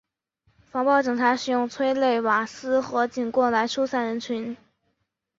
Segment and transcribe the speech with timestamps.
[0.71, 4.57] 防暴警察使用催泪瓦斯和警棍来疏散人群。